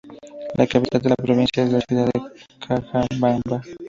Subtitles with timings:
[0.55, 2.21] La capital de la provincia es la ciudad de
[2.67, 3.61] "Cajabamba".